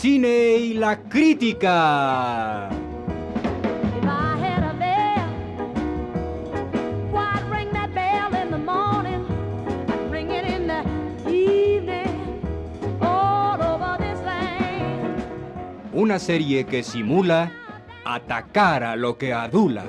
Cine 0.00 0.56
y 0.56 0.72
la 0.72 0.98
crítica. 0.98 2.70
Una 15.92 16.18
serie 16.18 16.64
que 16.64 16.82
simula 16.82 17.52
atacar 18.06 18.82
a 18.84 18.96
lo 18.96 19.18
que 19.18 19.34
adula. 19.34 19.84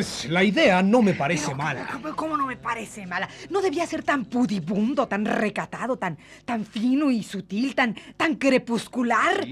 Pues 0.00 0.24
la 0.30 0.42
idea 0.42 0.82
no 0.82 1.02
me 1.02 1.12
parece 1.12 1.54
mala. 1.54 1.86
Parece 2.80 3.06
mala? 3.06 3.28
No 3.50 3.60
debía 3.60 3.86
ser 3.86 4.02
tan 4.02 4.24
pudibundo, 4.24 5.06
tan 5.06 5.26
recatado, 5.26 5.96
tan, 5.96 6.16
tan 6.46 6.64
fino 6.64 7.10
y 7.10 7.22
sutil, 7.22 7.74
tan, 7.74 7.94
tan 8.16 8.36
crepuscular. 8.36 9.46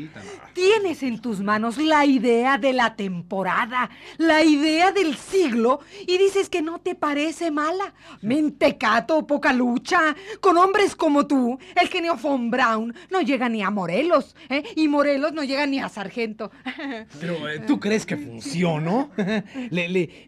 Tienes 0.55 1.03
en 1.03 1.21
tus 1.21 1.41
manos 1.41 1.77
la 1.77 2.07
idea 2.07 2.57
de 2.57 2.73
la 2.73 2.97
temporada, 2.97 3.91
la 4.17 4.43
idea 4.43 4.93
del 4.93 5.15
siglo, 5.15 5.81
y 6.07 6.17
dices 6.17 6.49
que 6.49 6.63
no 6.63 6.79
te 6.79 6.95
parece 6.95 7.51
mala. 7.51 7.93
Mentecato, 8.23 9.27
poca 9.27 9.53
lucha. 9.53 10.17
Con 10.41 10.57
hombres 10.57 10.97
como 10.97 11.27
tú, 11.27 11.59
el 11.81 11.89
genio 11.89 12.17
von 12.17 12.51
Braun 12.51 12.95
no 13.11 13.21
llega 13.21 13.49
ni 13.51 13.63
a 13.63 13.71
Morelos, 13.71 14.35
¿eh? 14.49 14.63
y 14.75 14.89
Morelos 14.89 15.35
no 15.35 15.45
llega 15.45 15.67
ni 15.67 15.81
a 15.81 15.89
Sargento. 15.91 16.51
Pero 17.21 17.49
eh, 17.49 17.61
¿tú 17.67 17.79
crees 17.79 18.07
que 18.07 18.17
funcionó? 18.17 19.11
¿Le, 19.71 19.89
le, 19.89 20.27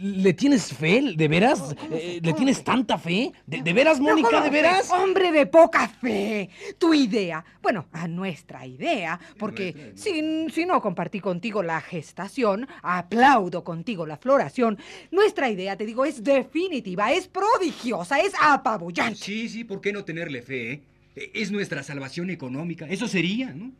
le 0.00 0.32
tienes 0.32 0.72
fe? 0.72 1.14
¿De 1.14 1.28
veras? 1.28 1.76
Eh, 1.92 2.20
¿Le 2.30 2.36
tienes 2.36 2.62
tanta 2.62 2.96
fe? 2.96 3.32
¿De, 3.46 3.62
de 3.62 3.72
veras, 3.72 3.98
Mónica? 3.98 4.28
¿cómo 4.30 4.42
¿De 4.42 4.50
veras? 4.50 4.90
Hombre 4.90 5.32
de 5.32 5.46
poca 5.46 5.88
fe. 5.88 6.48
Tu 6.78 6.94
idea, 6.94 7.44
bueno, 7.60 7.86
a 7.92 8.06
nuestra 8.06 8.64
idea, 8.66 9.18
porque 9.38 9.92
si, 9.96 10.48
si 10.50 10.64
no 10.64 10.80
compartí 10.80 11.20
contigo 11.20 11.62
la 11.62 11.80
gestación, 11.80 12.68
aplaudo 12.82 13.64
contigo 13.64 14.06
la 14.06 14.16
floración, 14.16 14.78
nuestra 15.10 15.50
idea, 15.50 15.76
te 15.76 15.86
digo, 15.86 16.04
es 16.04 16.22
definitiva, 16.22 17.12
es 17.12 17.26
prodigiosa, 17.26 18.20
es 18.20 18.32
apabullante. 18.40 19.16
Sí, 19.18 19.48
sí, 19.48 19.64
¿por 19.64 19.80
qué 19.80 19.92
no 19.92 20.04
tenerle 20.04 20.42
fe? 20.42 20.72
eh? 21.16 21.30
Es 21.34 21.50
nuestra 21.50 21.82
salvación 21.82 22.30
económica. 22.30 22.86
Eso 22.88 23.08
sería, 23.08 23.52
¿no? 23.52 23.72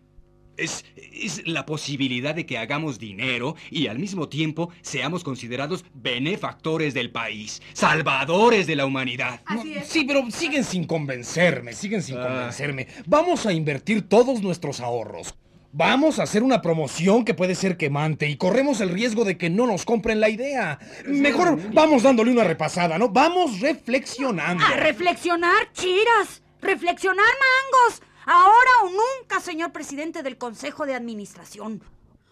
Es, 0.60 0.84
es 1.12 1.46
la 1.46 1.66
posibilidad 1.66 2.34
de 2.34 2.46
que 2.46 2.58
hagamos 2.58 2.98
dinero 2.98 3.56
y 3.70 3.86
al 3.88 3.98
mismo 3.98 4.28
tiempo 4.28 4.70
seamos 4.82 5.24
considerados 5.24 5.84
benefactores 5.94 6.94
del 6.94 7.10
país, 7.10 7.62
salvadores 7.72 8.66
de 8.66 8.76
la 8.76 8.86
humanidad. 8.86 9.40
No, 9.54 9.62
Sí, 9.84 10.04
pero 10.04 10.30
siguen 10.30 10.64
sin 10.64 10.84
convencerme, 10.84 11.72
siguen 11.72 12.02
sin 12.02 12.16
Ah. 12.18 12.22
convencerme. 12.28 12.86
Vamos 13.06 13.46
a 13.46 13.52
invertir 13.52 14.08
todos 14.08 14.42
nuestros 14.42 14.80
ahorros. 14.80 15.34
Vamos 15.72 16.18
a 16.18 16.24
hacer 16.24 16.42
una 16.42 16.60
promoción 16.62 17.24
que 17.24 17.32
puede 17.32 17.54
ser 17.54 17.76
quemante 17.76 18.28
y 18.28 18.36
corremos 18.36 18.80
el 18.80 18.88
riesgo 18.90 19.24
de 19.24 19.38
que 19.38 19.50
no 19.50 19.66
nos 19.68 19.84
compren 19.84 20.18
la 20.18 20.28
idea. 20.28 20.80
Mejor 21.06 21.58
vamos 21.72 22.02
dándole 22.02 22.32
una 22.32 22.42
repasada, 22.42 22.98
¿no? 22.98 23.08
Vamos 23.08 23.60
reflexionando. 23.60 24.64
A 24.64 24.76
reflexionar, 24.76 25.72
chiras. 25.72 26.42
Reflexionar, 26.60 27.24
mangos. 27.24 28.02
Ahora 28.32 28.70
o 28.84 28.90
nunca, 28.90 29.40
señor 29.40 29.72
presidente 29.72 30.22
del 30.22 30.38
Consejo 30.38 30.86
de 30.86 30.94
Administración. 30.94 31.82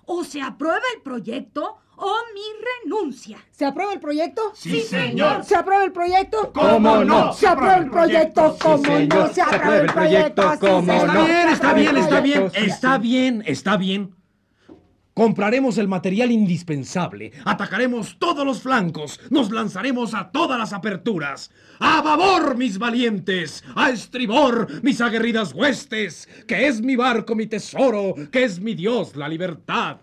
O 0.04 0.22
se 0.22 0.40
aprueba 0.40 0.80
el 0.94 1.02
proyecto 1.02 1.78
o 1.96 2.14
mi 2.32 2.40
renuncia. 2.84 3.44
¿Se 3.50 3.64
aprueba 3.64 3.94
el 3.94 3.98
proyecto? 3.98 4.52
Sí, 4.54 4.80
señor. 4.82 5.44
¿Se 5.44 5.56
aprueba 5.56 5.82
el 5.82 5.90
proyecto? 5.90 6.52
¿Cómo 6.52 7.02
no? 7.02 7.32
¿Se 7.32 7.48
aprueba 7.48 7.78
el 7.78 7.90
proyecto? 7.90 8.56
¿Cómo 8.62 8.96
no? 8.96 9.34
¿Se 9.34 9.42
aprueba 9.42 9.76
el 9.78 9.92
proyecto? 9.92 10.52
¿cómo 10.60 11.04
no? 11.04 11.26
Está 11.26 11.26
bien, 11.26 11.48
está 11.48 11.72
bien, 11.72 11.96
está 11.96 12.20
bien, 12.20 12.52
está 12.54 12.98
bien, 12.98 13.42
está 13.44 13.76
bien. 13.76 14.17
Compraremos 15.18 15.78
el 15.78 15.88
material 15.88 16.30
indispensable, 16.30 17.32
atacaremos 17.44 18.20
todos 18.20 18.46
los 18.46 18.62
flancos, 18.62 19.18
nos 19.30 19.50
lanzaremos 19.50 20.14
a 20.14 20.30
todas 20.30 20.56
las 20.56 20.72
aperturas. 20.72 21.50
¡A 21.80 22.00
babor, 22.02 22.56
mis 22.56 22.78
valientes! 22.78 23.64
¡A 23.74 23.90
estribor, 23.90 24.68
mis 24.84 25.00
aguerridas 25.00 25.52
huestes! 25.52 26.28
¡Que 26.46 26.68
es 26.68 26.80
mi 26.80 26.94
barco 26.94 27.34
mi 27.34 27.48
tesoro! 27.48 28.14
¡Que 28.30 28.44
es 28.44 28.60
mi 28.60 28.76
Dios 28.76 29.16
la 29.16 29.28
libertad! 29.28 29.96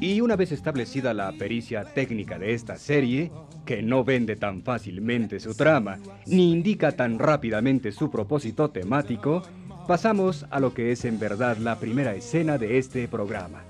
Y 0.00 0.20
una 0.20 0.36
vez 0.36 0.52
establecida 0.52 1.14
la 1.14 1.32
pericia 1.32 1.84
técnica 1.84 2.38
de 2.38 2.52
esta 2.52 2.76
serie, 2.76 3.32
que 3.64 3.82
no 3.82 4.04
vende 4.04 4.36
tan 4.36 4.62
fácilmente 4.62 5.40
su 5.40 5.54
trama, 5.54 5.98
ni 6.26 6.52
indica 6.52 6.92
tan 6.92 7.18
rápidamente 7.18 7.92
su 7.92 8.10
propósito 8.10 8.70
temático, 8.70 9.42
pasamos 9.88 10.46
a 10.50 10.60
lo 10.60 10.74
que 10.74 10.92
es 10.92 11.04
en 11.06 11.18
verdad 11.18 11.56
la 11.56 11.78
primera 11.78 12.14
escena 12.14 12.58
de 12.58 12.76
este 12.76 13.08
programa. 13.08 13.64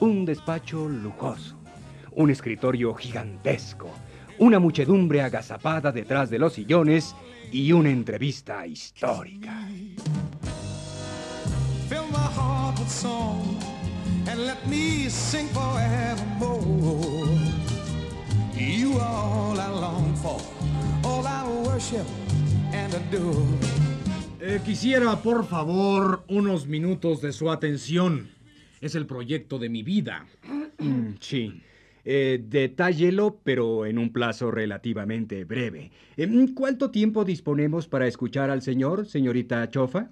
Un 0.00 0.24
despacho 0.24 0.88
lujoso, 0.88 1.56
un 2.12 2.30
escritorio 2.30 2.94
gigantesco, 2.94 3.90
una 4.38 4.58
muchedumbre 4.58 5.20
agazapada 5.20 5.92
detrás 5.92 6.30
de 6.30 6.38
los 6.38 6.54
sillones 6.54 7.14
y 7.52 7.72
una 7.72 7.90
entrevista 7.90 8.66
histórica. 8.66 9.68
And 14.28 14.46
let 14.46 14.66
me 14.66 15.08
sing 15.08 15.48
forevermore. 15.48 17.28
You 18.56 18.98
are 18.98 19.24
all 19.24 19.60
I 19.60 19.68
long 19.68 20.14
for, 20.16 20.40
all 21.04 21.26
I 21.26 21.44
worship 21.66 22.06
and 22.72 22.94
adore. 22.94 23.46
Eh, 24.40 24.60
quisiera, 24.64 25.16
por 25.22 25.44
favor, 25.46 26.24
unos 26.28 26.66
minutos 26.66 27.20
de 27.20 27.32
su 27.32 27.50
atención. 27.50 28.28
Es 28.80 28.94
el 28.94 29.06
proyecto 29.06 29.58
de 29.58 29.68
mi 29.68 29.82
vida. 29.82 30.26
Sí. 31.20 31.62
Eh, 32.04 32.40
detállelo, 32.46 33.40
pero 33.42 33.86
en 33.86 33.98
un 33.98 34.12
plazo 34.12 34.52
relativamente 34.52 35.44
breve. 35.44 35.90
Em, 36.16 36.54
¿Cuánto 36.54 36.90
tiempo 36.92 37.24
disponemos 37.24 37.88
para 37.88 38.06
escuchar 38.06 38.50
al 38.50 38.62
señor, 38.62 39.06
señorita 39.06 39.68
Chofa? 39.70 40.10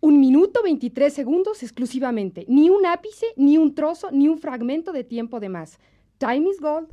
Un 0.00 0.18
minuto 0.18 0.62
23 0.62 1.12
segundos 1.12 1.62
exclusivamente. 1.62 2.46
Ni 2.48 2.70
un 2.70 2.86
ápice, 2.86 3.26
ni 3.36 3.58
un 3.58 3.74
trozo, 3.74 4.10
ni 4.10 4.28
un 4.28 4.38
fragmento 4.38 4.92
de 4.92 5.04
tiempo 5.04 5.40
de 5.40 5.48
más. 5.50 5.78
Time 6.18 6.48
is 6.50 6.58
gold. 6.60 6.88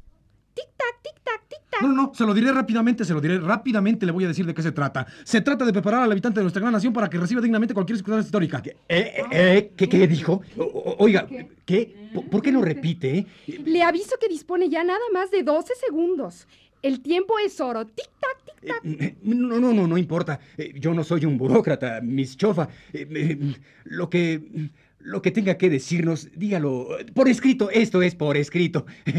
Tic-tac, 0.53 1.01
tic-tac, 1.03 1.41
tic-tac. 1.47 1.81
No, 1.83 1.87
no, 1.89 1.93
no, 2.07 2.11
se 2.13 2.25
lo 2.25 2.33
diré 2.33 2.51
rápidamente, 2.51 3.05
se 3.05 3.13
lo 3.13 3.21
diré 3.21 3.39
rápidamente, 3.39 4.05
le 4.07 4.11
voy 4.11 4.25
a 4.25 4.27
decir 4.27 4.45
de 4.45 4.53
qué 4.55 4.63
se 4.63 4.71
trata. 4.71 5.05
Se 5.23 5.39
trata 5.39 5.63
de 5.63 5.71
preparar 5.71 6.01
al 6.01 6.11
habitante 6.11 6.39
de 6.39 6.43
nuestra 6.43 6.59
gran 6.61 6.73
nación 6.73 6.91
para 6.93 7.09
que 7.09 7.17
reciba 7.19 7.39
dignamente 7.41 7.73
cualquier 7.75 7.97
circunstancia 7.97 8.27
histórica. 8.27 8.61
Eh, 8.65 8.73
eh, 8.89 9.23
eh, 9.31 9.71
¿qué, 9.77 9.87
qué 9.87 10.07
dijo? 10.07 10.41
O- 10.57 10.95
oiga, 10.99 11.27
¿qué? 11.63 12.09
¿Por, 12.13 12.25
por 12.29 12.41
qué 12.41 12.51
no 12.51 12.61
repite? 12.63 13.27
Le 13.65 13.83
aviso 13.83 14.15
que 14.19 14.27
dispone 14.27 14.67
ya 14.67 14.83
nada 14.83 14.99
más 15.13 15.29
de 15.29 15.43
12 15.43 15.75
segundos. 15.75 16.47
El 16.81 17.01
tiempo 17.01 17.37
es 17.39 17.59
oro. 17.59 17.85
Tic-tac, 17.85 18.37
tic-tac. 18.45 18.81
Eh, 18.85 19.15
No, 19.23 19.59
no, 19.59 19.73
no, 19.73 19.87
no 19.87 19.97
importa. 19.97 20.39
Eh, 20.57 20.73
Yo 20.75 20.93
no 20.93 21.03
soy 21.03 21.25
un 21.25 21.37
burócrata, 21.37 21.99
Miss 22.01 22.37
Chofa. 22.37 22.69
Eh, 22.93 23.07
eh, 23.09 23.55
Lo 23.85 24.09
que... 24.09 24.69
lo 25.07 25.21
que 25.21 25.31
tenga 25.31 25.57
que 25.57 25.69
decirnos, 25.69 26.27
dígalo 26.35 26.89
por 27.13 27.29
escrito. 27.29 27.69
Esto 27.71 28.01
es 28.01 28.13
por 28.13 28.35
escrito. 28.35 28.85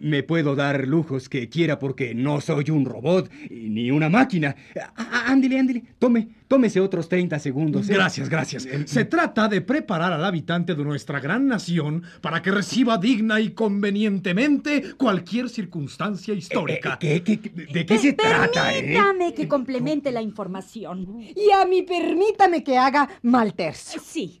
Me 0.00 0.22
puedo 0.22 0.54
dar 0.54 0.86
lujos 0.86 1.28
que 1.28 1.48
quiera 1.48 1.78
porque 1.80 2.14
no 2.14 2.40
soy 2.40 2.70
un 2.70 2.84
robot 2.84 3.28
ni 3.50 3.90
una 3.90 4.08
máquina. 4.08 4.54
Á- 4.96 5.24
Ándele, 5.26 5.58
ándele. 5.58 5.82
Tome, 5.98 6.28
tómese 6.46 6.78
otros 6.80 7.08
30 7.08 7.38
segundos. 7.40 7.88
¿eh? 7.88 7.94
Gracias, 7.94 8.28
gracias. 8.28 8.68
Se 8.86 9.04
trata 9.06 9.48
de 9.48 9.60
preparar 9.60 10.12
al 10.12 10.24
habitante 10.24 10.74
de 10.76 10.84
nuestra 10.84 11.18
gran 11.18 11.48
nación 11.48 12.02
para 12.20 12.40
que 12.40 12.52
reciba 12.52 12.98
digna 12.98 13.40
y 13.40 13.50
convenientemente 13.50 14.94
cualquier 14.96 15.48
circunstancia 15.48 16.32
histórica. 16.34 16.98
Eh, 17.00 17.22
¿qué- 17.22 17.38
qué- 17.38 17.40
qué- 17.50 17.66
¿De 17.72 17.86
qué 17.86 17.98
se 17.98 18.12
trata, 18.12 18.72
eh? 18.72 18.82
Permítame 18.82 19.34
que 19.34 19.48
complemente 19.48 20.12
la 20.12 20.22
información. 20.22 21.20
Y 21.34 21.50
a 21.50 21.64
mí 21.66 21.82
permítame 21.82 22.62
que 22.62 22.76
haga 22.76 23.08
mal 23.22 23.54
tercio. 23.54 24.00
Sí. 24.04 24.40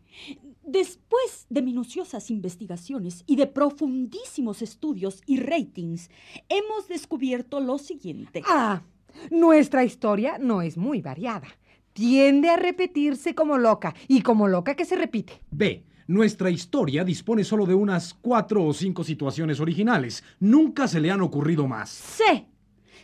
Después 0.66 1.46
de 1.50 1.60
minuciosas 1.60 2.30
investigaciones 2.30 3.22
y 3.26 3.36
de 3.36 3.46
profundísimos 3.46 4.62
estudios 4.62 5.22
y 5.26 5.38
ratings, 5.38 6.08
hemos 6.48 6.88
descubierto 6.88 7.60
lo 7.60 7.76
siguiente. 7.76 8.42
Ah, 8.48 8.82
nuestra 9.30 9.84
historia 9.84 10.38
no 10.38 10.62
es 10.62 10.78
muy 10.78 11.02
variada. 11.02 11.48
Tiende 11.92 12.48
a 12.48 12.56
repetirse 12.56 13.34
como 13.34 13.58
loca 13.58 13.94
y 14.08 14.22
como 14.22 14.48
loca 14.48 14.74
que 14.74 14.86
se 14.86 14.96
repite. 14.96 15.42
B. 15.50 15.84
Nuestra 16.06 16.50
historia 16.50 17.04
dispone 17.04 17.44
solo 17.44 17.66
de 17.66 17.74
unas 17.74 18.14
cuatro 18.14 18.64
o 18.64 18.72
cinco 18.72 19.04
situaciones 19.04 19.60
originales. 19.60 20.24
Nunca 20.40 20.88
se 20.88 21.00
le 21.00 21.10
han 21.10 21.20
ocurrido 21.20 21.66
más. 21.66 21.90
C. 21.90 22.46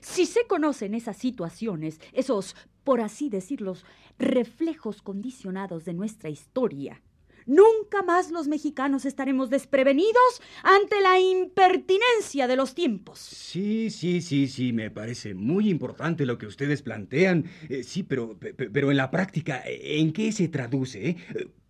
Si 0.01 0.25
se 0.25 0.47
conocen 0.47 0.95
esas 0.95 1.19
situaciones, 1.19 2.01
esos, 2.13 2.57
por 2.85 3.03
así 3.03 3.29
decirlos, 3.29 3.85
reflejos 4.19 5.03
condicionados 5.03 5.85
de 5.85 5.93
nuestra 5.93 6.31
historia, 6.31 7.03
nunca 7.51 8.03
más 8.03 8.31
los 8.31 8.49
mexicanos 8.49 9.05
estaremos 9.05 9.51
desprevenidos 9.51 10.41
ante 10.63 11.01
la 11.01 11.19
impertinencia 11.19 12.47
de 12.47 12.57
los 12.57 12.75
tiempos. 12.75 13.19
Sí, 13.19 13.91
sí, 13.91 14.21
sí, 14.23 14.47
sí, 14.49 14.73
me 14.73 14.91
parece 14.91 15.35
muy 15.35 15.69
importante 15.69 16.25
lo 16.27 16.39
que 16.39 16.47
ustedes 16.47 16.83
plantean. 16.83 17.45
Eh, 17.69 17.83
sí, 17.83 18.03
pero, 18.03 18.39
pe- 18.39 18.55
pe- 18.55 18.71
pero 18.71 18.91
en 18.91 18.97
la 18.97 19.11
práctica, 19.11 19.63
¿en 19.67 20.13
qué 20.13 20.33
se 20.33 20.49
traduce? 20.49 21.09
eh? 21.11 21.17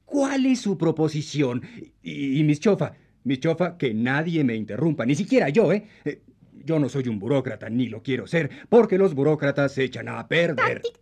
¿Cuál 0.04 0.46
es 0.46 0.60
su 0.60 0.76
proposición? 0.76 1.62
Y, 2.02 2.38
y 2.40 2.44
mis 2.44 2.60
chofa, 2.60 2.94
mis 3.24 3.40
chofa, 3.40 3.76
que 3.78 3.94
nadie 3.94 4.44
me 4.44 4.54
interrumpa, 4.56 5.06
ni 5.06 5.14
siquiera 5.14 5.48
yo, 5.48 5.72
¿eh? 5.72 5.86
Eh, 6.04 6.20
Yo 6.64 6.78
no 6.78 6.88
soy 6.90 7.08
un 7.08 7.18
burócrata, 7.18 7.70
ni 7.70 7.88
lo 7.88 8.02
quiero 8.02 8.26
ser, 8.26 8.50
porque 8.68 8.98
los 8.98 9.14
burócratas 9.14 9.72
se 9.72 9.84
echan 9.84 10.08
a 10.08 10.28
perder. 10.28 10.82
Voy 10.82 10.92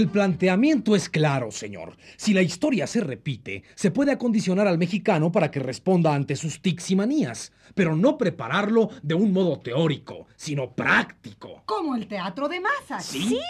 El 0.00 0.08
planteamiento 0.08 0.96
es 0.96 1.10
claro, 1.10 1.50
señor. 1.50 1.94
Si 2.16 2.32
la 2.32 2.40
historia 2.40 2.86
se 2.86 3.02
repite, 3.02 3.64
se 3.74 3.90
puede 3.90 4.12
acondicionar 4.12 4.66
al 4.66 4.78
mexicano 4.78 5.30
para 5.30 5.50
que 5.50 5.60
responda 5.60 6.14
ante 6.14 6.36
sus 6.36 6.62
tics 6.62 6.90
y 6.92 6.96
manías, 6.96 7.52
pero 7.74 7.96
no 7.96 8.16
prepararlo 8.18 8.90
de 9.02 9.14
un 9.14 9.32
modo 9.32 9.58
teórico, 9.60 10.26
sino 10.36 10.72
práctico. 10.72 11.62
Como 11.66 11.94
el 11.94 12.06
teatro 12.06 12.48
de 12.48 12.60
masas. 12.60 13.04
Sí. 13.06 13.40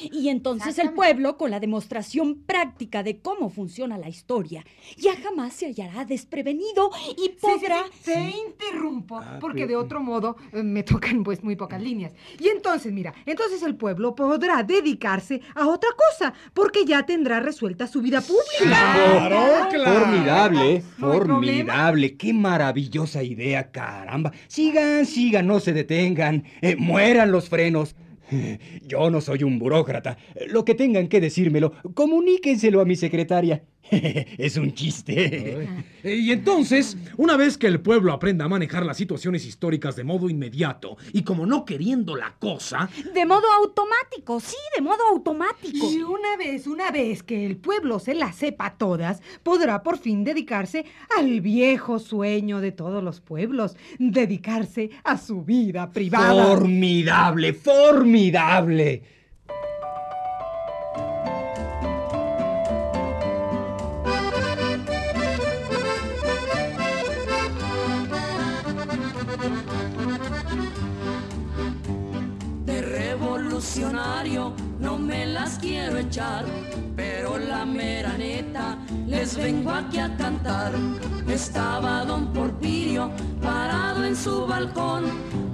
Y 0.00 0.28
entonces 0.28 0.78
el 0.78 0.92
pueblo, 0.92 1.36
con 1.36 1.50
la 1.50 1.60
demostración 1.60 2.36
práctica 2.46 3.02
de 3.02 3.20
cómo 3.20 3.50
funciona 3.50 3.98
la 3.98 4.08
historia, 4.08 4.64
ya 4.96 5.16
jamás 5.16 5.54
se 5.54 5.66
hallará 5.66 6.04
desprevenido 6.04 6.90
y 7.16 7.28
Sí, 7.28 7.30
sí, 7.30 7.36
podrá... 7.40 7.84
sí, 8.02 8.12
Te 8.12 8.34
interrumpo, 8.46 9.18
Ah, 9.18 9.38
porque 9.40 9.58
pero- 9.66 9.68
de 9.68 9.76
otro 9.76 10.00
modo 10.00 10.36
eh, 10.52 10.62
me 10.62 10.82
tocan 10.82 11.22
pues 11.24 11.42
muy 11.42 11.56
pocas 11.56 11.80
líneas. 11.82 12.12
Y 12.38 12.48
entonces, 12.48 12.92
mira, 12.92 13.14
entonces 13.26 13.62
el 13.62 13.76
pueblo 13.76 14.14
podrá 14.14 14.62
dedicarse 14.62 15.40
a 15.54 15.66
otra 15.68 15.90
cosa, 15.96 16.32
porque 16.54 16.84
ya 16.84 17.04
tendrá 17.06 17.40
resuelta 17.40 17.86
su 17.86 18.00
vida 18.02 18.20
pública. 18.20 18.44
Claro, 18.60 19.68
claro. 19.70 20.00
Formidable, 20.00 20.72
¿eh? 20.76 20.82
No 20.98 21.12
formidable. 21.12 22.16
Qué 22.16 22.32
maravillosa 22.32 23.22
idea, 23.22 23.37
caramba. 23.70 24.32
Sigan, 24.48 25.06
sigan, 25.06 25.46
no 25.46 25.60
se 25.60 25.72
detengan. 25.72 26.44
Eh, 26.60 26.76
mueran 26.76 27.32
los 27.32 27.48
frenos. 27.48 27.96
Yo 28.86 29.10
no 29.10 29.20
soy 29.20 29.42
un 29.42 29.58
burócrata. 29.58 30.18
Lo 30.48 30.64
que 30.64 30.74
tengan 30.74 31.08
que 31.08 31.20
decírmelo, 31.20 31.72
comuníquenselo 31.94 32.80
a 32.80 32.84
mi 32.84 32.96
secretaria. 32.96 33.62
Es 34.38 34.56
un 34.56 34.72
chiste. 34.74 35.68
Y 36.04 36.32
entonces, 36.32 36.96
una 37.16 37.36
vez 37.36 37.58
que 37.58 37.66
el 37.66 37.80
pueblo 37.80 38.12
aprenda 38.12 38.44
a 38.44 38.48
manejar 38.48 38.84
las 38.84 38.96
situaciones 38.96 39.46
históricas 39.46 39.96
de 39.96 40.04
modo 40.04 40.28
inmediato 40.30 40.96
y 41.12 41.22
como 41.22 41.46
no 41.46 41.64
queriendo 41.64 42.16
la 42.16 42.34
cosa, 42.38 42.88
De 43.14 43.26
modo 43.26 43.46
automático, 43.60 44.40
sí, 44.40 44.56
de 44.76 44.82
modo 44.82 45.04
automático. 45.10 45.90
Y 45.90 46.02
una 46.02 46.36
vez, 46.36 46.66
una 46.66 46.90
vez 46.90 47.22
que 47.22 47.46
el 47.46 47.56
pueblo 47.56 47.98
se 47.98 48.14
las 48.14 48.36
sepa 48.36 48.76
todas, 48.76 49.22
podrá 49.42 49.82
por 49.82 49.98
fin 49.98 50.24
dedicarse 50.24 50.84
al 51.16 51.40
viejo 51.40 51.98
sueño 51.98 52.60
de 52.60 52.72
todos 52.72 53.02
los 53.02 53.20
pueblos, 53.20 53.76
dedicarse 53.98 54.90
a 55.04 55.18
su 55.18 55.42
vida 55.42 55.90
privada. 55.90 56.44
Formidable, 56.44 57.52
formidable. 57.52 59.17
No 74.78 74.98
me 74.98 75.24
las 75.24 75.58
quiero 75.58 75.96
echar, 75.96 76.44
pero 76.94 77.38
la 77.38 77.64
mera 77.64 78.16
neta 78.18 78.78
les 79.06 79.36
vengo 79.36 79.70
aquí 79.70 79.98
a 79.98 80.14
cantar. 80.16 80.72
Estaba 81.26 82.04
don 82.04 82.30
Porfirio 82.32 83.10
parado 83.40 84.04
en 84.04 84.14
su 84.14 84.46
balcón, 84.46 85.04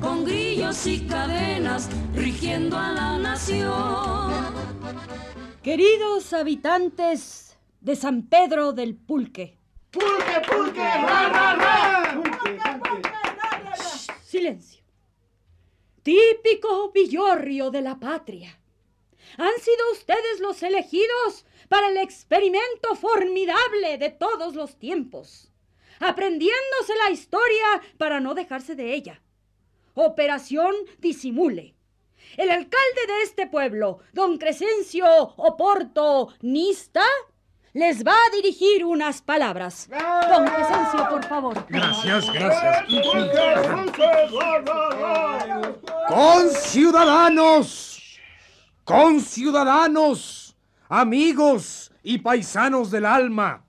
con 0.01 0.25
grillos 0.25 0.87
y 0.87 1.07
cadenas 1.07 1.89
rigiendo 2.15 2.77
a 2.77 2.91
la 2.91 3.19
nación. 3.19 4.33
Queridos 5.63 6.33
habitantes 6.33 7.57
de 7.81 7.95
San 7.95 8.23
Pedro 8.23 8.73
del 8.73 8.97
Pulque. 8.97 9.57
Silencio. 14.25 14.83
Típico 16.03 16.91
villorrio 16.93 17.71
de 17.71 17.81
la 17.81 17.99
patria. 17.99 18.59
Han 19.39 19.61
sido 19.61 19.93
ustedes 19.93 20.41
los 20.41 20.63
elegidos 20.63 21.45
para 21.69 21.89
el 21.89 21.97
experimento 21.97 22.95
formidable 22.95 23.99
de 23.99 24.11
todos 24.11 24.55
los 24.55 24.79
tiempos, 24.79 25.53
aprendiéndose 26.01 26.95
la 27.05 27.11
historia 27.11 27.83
para 27.99 28.21
no 28.21 28.35
dejarse 28.35 28.75
de 28.75 28.95
ella. 28.95 29.23
Operación 29.95 30.75
Disimule. 30.99 31.75
El 32.37 32.51
alcalde 32.51 33.07
de 33.07 33.23
este 33.23 33.47
pueblo, 33.47 34.01
don 34.13 34.39
Crescencio 34.39 35.07
Oporto 35.37 36.35
Nista, 36.41 37.05
les 37.75 38.05
va 38.05 38.13
a 38.13 38.31
dirigir 38.31 38.85
unas 38.85 39.21
palabras. 39.21 39.89
Don 39.91 40.47
Crescencio, 40.47 41.09
por 41.11 41.25
favor. 41.25 41.67
gracias, 41.69 42.33
gracias. 42.33 42.85
Conciudadanos, 46.09 47.94
conciudadanos, 48.85 50.57
amigos 50.89 51.91
y 52.03 52.19
paisanos 52.19 52.91
del 52.91 53.07
alma, 53.07 53.65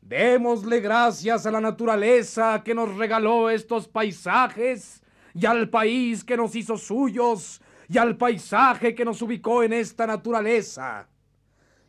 démosle 0.00 0.80
gracias 0.80 1.46
a 1.46 1.50
la 1.50 1.60
naturaleza 1.60 2.62
que 2.64 2.74
nos 2.74 2.96
regaló 2.96 3.48
estos 3.48 3.86
paisajes 3.86 5.02
y 5.34 5.46
al 5.46 5.70
país 5.70 6.24
que 6.24 6.36
nos 6.36 6.56
hizo 6.56 6.76
suyos 6.76 7.60
y 7.88 7.98
al 7.98 8.16
paisaje 8.16 8.94
que 8.94 9.04
nos 9.04 9.22
ubicó 9.22 9.62
en 9.62 9.72
esta 9.72 10.06
naturaleza. 10.06 11.08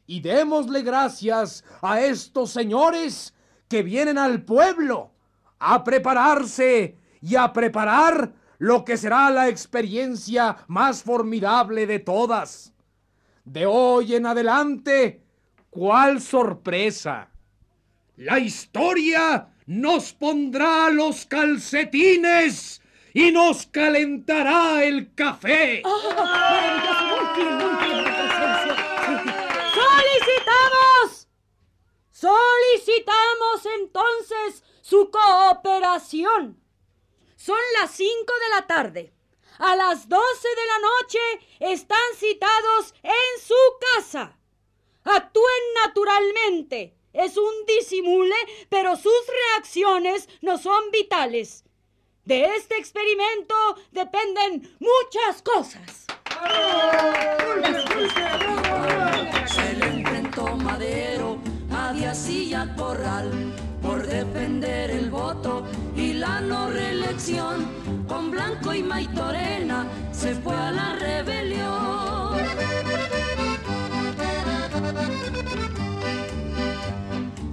Y 0.06 0.22
démosle 0.22 0.84
gracias 0.84 1.64
a 1.82 2.02
estos 2.02 2.52
señores 2.52 3.34
que 3.68 3.82
vienen 3.84 4.18
al 4.18 4.44
pueblo 4.44 5.12
a 5.58 5.84
prepararse 5.84 6.96
y 7.22 7.36
a 7.36 7.52
preparar 7.52 8.34
lo 8.60 8.86
que 8.86 8.98
será 8.98 9.32
la 9.32 9.48
experiencia 9.48 10.58
más 10.68 11.02
formidable 11.02 11.88
de 11.88 12.00
todas. 12.00 12.74
De 13.46 13.66
hoy 13.66 14.16
en 14.16 14.26
adelante, 14.26 15.24
¿cuál 15.70 16.22
sorpresa? 16.22 17.30
La 18.18 18.38
historia 18.38 19.48
nos 19.66 20.12
pondrá 20.12 20.90
los 20.90 21.26
calcetines 21.26 22.82
y 23.14 23.32
nos 23.32 23.66
calentará 23.68 24.84
el 24.84 25.16
café. 25.16 25.82
¡Solicitamos! 29.74 31.28
Solicitamos 32.12 33.66
entonces 33.80 34.64
su 34.82 35.10
cooperación. 35.10 36.60
Son 37.40 37.58
las 37.80 37.92
5 37.92 38.10
de 38.12 38.50
la 38.54 38.68
tarde. 38.68 39.14
A 39.60 39.74
las 39.78 40.10
12 40.10 40.22
de 40.22 40.66
la 40.68 40.80
noche 40.80 41.20
están 41.74 42.16
citados 42.18 42.94
en 43.02 43.42
su 43.42 43.56
casa. 43.96 44.38
Actúen 45.06 45.64
naturalmente. 45.82 46.98
Es 47.14 47.38
un 47.38 47.66
disimule, 47.66 48.36
pero 48.68 48.98
sus 48.98 49.14
reacciones 49.54 50.28
no 50.42 50.58
son 50.58 50.92
vitales. 50.92 51.64
De 52.26 52.44
este 52.58 52.76
experimento 52.76 53.56
dependen 53.92 54.78
muchas 54.80 55.42
cosas. 55.42 56.08
Con 68.08 68.32
Blanco 68.32 68.74
y 68.74 68.82
Maitorena 68.82 69.86
se 70.12 70.34
fue 70.34 70.56
a 70.56 70.72
la 70.72 70.96
rebelión. 70.96 72.38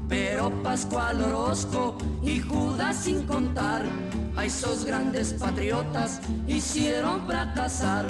Pero 0.08 0.50
Pascual 0.62 1.20
Orozco 1.20 1.98
y 2.22 2.40
Judas 2.40 2.96
sin 2.96 3.26
contar 3.26 3.82
a 4.34 4.46
esos 4.46 4.86
grandes 4.86 5.34
patriotas 5.34 6.22
hicieron 6.48 7.26
fracasar. 7.26 8.06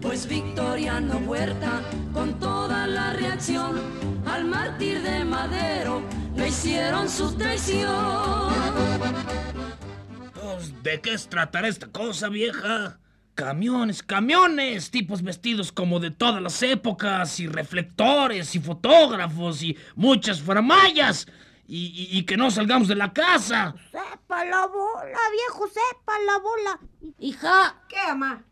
Pues 0.00 0.28
Victoriano 0.28 1.18
Huerta, 1.26 1.80
con 2.14 2.38
toda 2.38 2.86
la 2.86 3.12
reacción 3.14 3.80
al 4.24 4.44
mártir 4.44 5.02
de 5.02 5.24
Madero, 5.24 6.00
le 6.36 6.48
hicieron 6.48 7.08
su 7.08 7.32
traición. 7.32 8.52
¿De 10.82 11.00
qué 11.00 11.16
se 11.16 11.28
tratará 11.28 11.68
esta 11.68 11.86
cosa, 11.88 12.28
vieja? 12.28 12.98
Camiones, 13.34 14.02
camiones, 14.02 14.90
tipos 14.90 15.22
vestidos 15.22 15.70
como 15.70 16.00
de 16.00 16.10
todas 16.10 16.42
las 16.42 16.60
épocas, 16.62 17.38
y 17.38 17.46
reflectores, 17.46 18.54
y 18.56 18.58
fotógrafos, 18.58 19.62
y 19.62 19.76
muchas 19.94 20.40
faramayas, 20.42 21.26
y, 21.68 21.86
y- 22.10 22.18
y 22.18 22.22
que 22.24 22.36
no 22.36 22.50
salgamos 22.50 22.88
de 22.88 22.96
la 22.96 23.12
casa. 23.12 23.74
Sepa 23.92 24.44
la 24.44 24.66
bola, 24.66 25.18
viejo, 25.32 25.68
sepa 25.68 26.12
la 26.26 26.38
bola. 26.38 26.80
Hija, 27.20 27.76
¿Qué, 27.88 27.98
ama? 28.08 28.42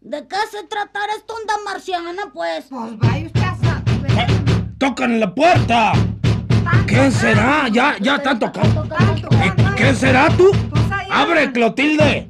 ¿de 0.00 0.26
qué 0.26 0.36
se 0.50 0.64
tratará 0.66 1.12
esta 1.14 1.34
onda 1.34 1.54
marciana, 1.64 2.30
pues? 2.32 2.64
Pues 2.70 2.98
vaya 2.98 3.26
usted 3.26 3.42
a 3.42 3.56
saber. 3.56 4.26
¡Tocan 4.78 5.12
en 5.12 5.20
la 5.20 5.34
puerta! 5.34 5.92
¿Quién 6.86 7.12
será? 7.12 7.68
Ya, 7.68 7.96
ya 8.00 8.16
están 8.16 8.38
tocando. 8.38 8.84
¿Y 9.30 9.76
¿Quién 9.76 9.94
será 9.96 10.28
tú? 10.36 10.50
¡Abre. 11.12 11.52
Clotilde! 11.52 12.28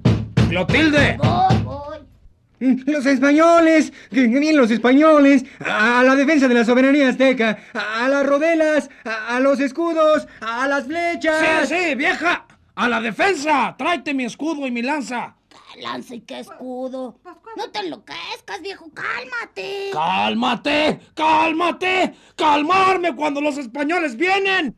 ¡Clotilde! 0.48 1.16
Voy, 1.18 1.56
voy. 1.62 2.84
Los 2.86 3.06
españoles, 3.06 3.92
que 4.10 4.26
vienen 4.26 4.56
los 4.56 4.70
españoles, 4.70 5.44
a 5.64 6.02
la 6.02 6.16
defensa 6.16 6.48
de 6.48 6.54
la 6.54 6.64
soberanía 6.64 7.08
azteca, 7.08 7.58
a 7.74 8.08
las 8.08 8.26
rodelas, 8.26 8.90
a, 9.04 9.36
a 9.36 9.40
los 9.40 9.60
escudos, 9.60 10.26
a 10.40 10.66
las 10.66 10.86
flechas. 10.86 11.68
¡Sí, 11.68 11.74
sí, 11.74 11.94
vieja! 11.94 12.44
¡A 12.74 12.88
la 12.88 13.00
defensa! 13.00 13.74
¡Tráete 13.78 14.14
mi 14.14 14.24
escudo 14.24 14.66
y 14.66 14.70
mi 14.70 14.82
lanza! 14.82 15.36
¿Qué 15.74 15.82
lanza 15.82 16.14
y 16.14 16.20
qué 16.20 16.40
escudo? 16.40 17.18
No 17.56 17.70
te 17.70 17.80
enloquezcas, 17.80 18.60
viejo, 18.62 18.90
cálmate. 18.92 19.90
¡Cálmate! 19.92 21.00
¡Cálmate! 21.14 22.14
¡Calmarme 22.36 23.14
cuando 23.14 23.40
los 23.40 23.58
españoles 23.58 24.16
vienen! 24.16 24.76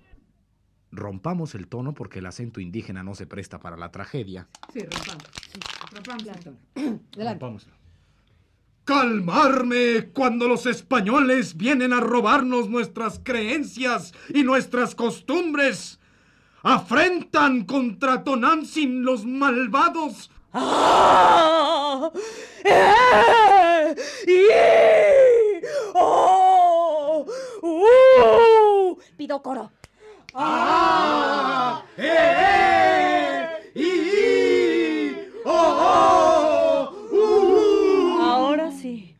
Rompamos 0.94 1.54
el 1.54 1.66
tono 1.66 1.92
porque 1.92 2.20
el 2.20 2.26
acento 2.26 2.60
indígena 2.60 3.02
no 3.02 3.14
se 3.14 3.26
presta 3.26 3.58
para 3.58 3.76
la 3.76 3.90
tragedia. 3.90 4.46
Sí, 4.72 4.80
rompamos. 4.80 5.24
Rompamos 5.92 6.26
el 6.26 6.44
tono. 6.44 6.56
Rompámoslo. 7.16 7.72
Calmarme 8.84 10.10
cuando 10.12 10.46
los 10.46 10.66
españoles 10.66 11.56
vienen 11.56 11.92
a 11.92 12.00
robarnos 12.00 12.68
nuestras 12.68 13.18
creencias 13.22 14.12
y 14.28 14.42
nuestras 14.42 14.94
costumbres. 14.94 15.98
Afrentan 16.62 17.64
contra 17.64 18.22
Tonantzin 18.24 19.02
los 19.02 19.24
malvados. 19.24 20.30
¡Ah! 20.52 22.10
¡Eh! 22.64 23.94
¡Y! 24.28 25.66
¡Oh! 25.94 27.26
¡Uh! 27.62 28.98
Pido 29.16 29.42
coro. 29.42 29.72
¡Ah! 30.36 31.84
¡Eh! 31.96 33.70
¡Y! 33.76 35.16
¡Oh! 35.44 36.90
¡Uh! 37.12 38.20
Ahora 38.20 38.72
sí. 38.72 39.16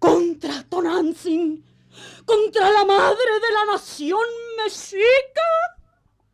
Contra 0.00 0.64
Tonantzin. 0.68 1.64
Contra 2.26 2.70
la 2.70 2.84
madre 2.84 3.40
de 3.40 3.52
la 3.52 3.64
nación 3.72 4.26
mexica. 4.64 5.48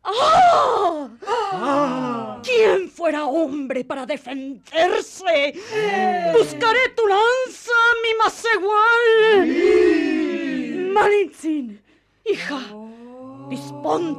¡Ah! 0.03 1.09
¿Quién 2.43 2.89
fuera 2.89 3.25
hombre 3.25 3.83
para 3.85 4.07
defenderse? 4.07 5.53
Buscaré 6.35 6.89
tu 6.95 7.05
lanza, 7.05 7.71
mi 8.01 8.13
Macegual. 8.23 9.47
Malintzin, 10.93 11.79
hija, 12.25 12.59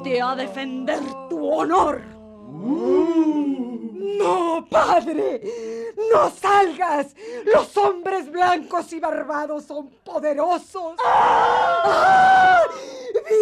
a 0.00 0.34
defender 0.34 0.98
tu 1.28 1.46
honor. 1.46 2.02
No, 4.18 4.66
padre, 4.68 5.42
no 6.12 6.30
salgas. 6.30 7.14
Los 7.44 7.76
hombres 7.76 8.30
blancos 8.30 8.92
y 8.94 9.00
barbados 9.00 9.64
son 9.64 9.90
poderosos. 10.02 10.96
¡Ah! 11.04 12.62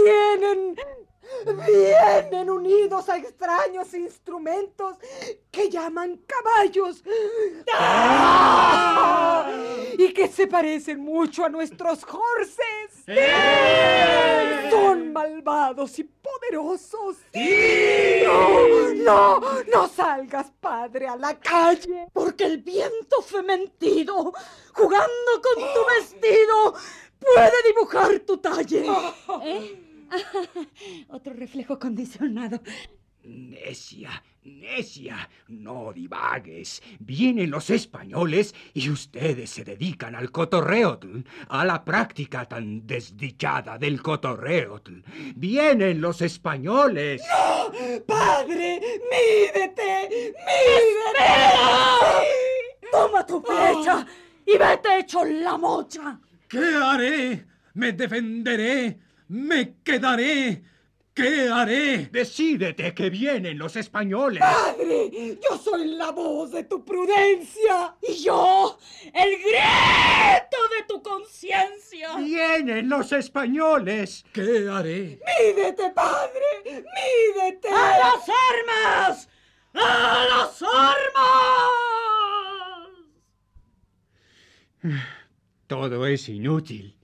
Vienen, 0.04 0.76
vienen 1.66 2.50
unidos 2.50 3.08
a 3.08 3.16
extraños 3.16 3.92
instrumentos 3.94 4.96
que 5.50 5.68
llaman 5.70 6.20
caballos. 6.26 7.02
¡Ah! 7.72 9.50
Y 9.98 10.12
que 10.12 10.28
se 10.28 10.46
parecen 10.46 11.00
mucho 11.00 11.44
a 11.44 11.48
nuestros 11.48 12.04
horses. 12.04 13.04
Son 14.70 15.12
malvados 15.12 15.98
y 15.98 16.04
poderosos. 16.04 17.16
No, 18.24 18.94
no, 18.94 19.40
no 19.72 19.88
salgas, 19.88 20.50
padre, 20.60 21.08
a 21.08 21.16
la 21.16 21.38
calle. 21.38 22.08
Porque 22.12 22.44
el 22.44 22.58
viento 22.58 23.22
fementido, 23.22 24.32
jugando 24.74 25.32
con 25.42 25.64
tu 25.74 25.86
vestido, 25.96 26.74
puede 27.18 27.62
dibujar 27.66 28.20
tu 28.20 28.38
talle. 28.38 28.86
¿Eh? 29.42 29.87
Otro 31.08 31.32
reflejo 31.32 31.78
condicionado. 31.78 32.60
Necia, 33.24 34.22
necia, 34.44 35.28
no 35.48 35.92
divagues. 35.92 36.82
Vienen 36.98 37.50
los 37.50 37.68
españoles 37.68 38.54
y 38.72 38.88
ustedes 38.88 39.50
se 39.50 39.64
dedican 39.64 40.14
al 40.14 40.30
cotorreotl, 40.30 41.18
a 41.48 41.64
la 41.64 41.84
práctica 41.84 42.46
tan 42.46 42.86
desdichada 42.86 43.76
del 43.76 44.00
cotorreotl. 44.00 45.02
Vienen 45.36 46.00
los 46.00 46.22
españoles. 46.22 47.22
Padre, 48.06 48.80
mídete, 49.10 50.08
mídete. 50.08 51.28
Toma 52.90 53.26
tu 53.26 53.42
flecha 53.42 54.06
y 54.46 54.56
vete 54.56 55.00
hecho 55.00 55.24
la 55.24 55.58
mocha. 55.58 56.18
¿Qué 56.48 56.64
haré? 56.82 57.44
¿Me 57.74 57.92
defenderé? 57.92 59.07
¿Me 59.28 59.74
quedaré? 59.84 60.62
¿Qué 61.12 61.48
haré? 61.48 62.06
Decídete 62.06 62.94
que 62.94 63.10
vienen 63.10 63.58
los 63.58 63.76
españoles. 63.76 64.40
Padre, 64.40 65.38
yo 65.42 65.58
soy 65.58 65.88
la 65.88 66.12
voz 66.12 66.52
de 66.52 66.64
tu 66.64 66.84
prudencia. 66.84 67.96
Y 68.08 68.22
yo, 68.22 68.78
el 69.12 69.30
grito 69.36 70.58
de 70.76 70.84
tu 70.86 71.02
conciencia. 71.02 72.16
Vienen 72.16 72.88
los 72.88 73.12
españoles. 73.12 74.24
¿Qué 74.32 74.68
haré? 74.70 75.20
Mídete, 75.40 75.90
padre, 75.90 76.40
mídete. 76.64 77.68
¡A 77.68 77.98
las 77.98 78.28
armas! 78.52 79.28
¡A 79.74 80.26
las 80.30 80.62
armas! 80.62 80.98
Todo 85.66 86.06
es 86.06 86.28
inútil. 86.28 86.97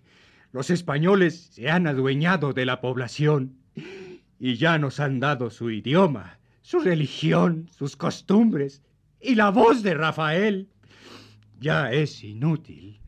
Los 0.54 0.70
españoles 0.70 1.48
se 1.50 1.68
han 1.68 1.88
adueñado 1.88 2.52
de 2.52 2.64
la 2.64 2.80
población 2.80 3.58
y 4.38 4.54
ya 4.54 4.78
nos 4.78 5.00
han 5.00 5.18
dado 5.18 5.50
su 5.50 5.68
idioma, 5.68 6.38
su 6.62 6.78
religión, 6.78 7.68
sus 7.76 7.96
costumbres 7.96 8.80
y 9.20 9.34
la 9.34 9.50
voz 9.50 9.82
de 9.82 9.94
Rafael. 9.94 10.68
Ya 11.58 11.90
es 11.90 12.22
inútil. 12.22 13.00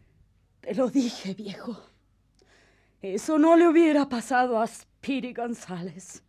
Te 0.61 0.75
lo 0.75 0.91
dije, 0.91 1.35
viejo. 1.35 1.81
Eso 3.00 3.38
no 3.38 3.55
le 3.55 3.69
hubiera 3.69 4.09
pasado 4.09 4.61
a 4.61 4.67
Spiri 4.67 5.33
González. 5.33 6.25